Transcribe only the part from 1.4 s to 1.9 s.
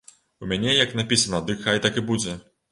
дых хай